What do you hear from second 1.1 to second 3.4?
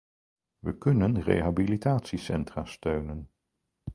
rehabilitatiecentra steunen.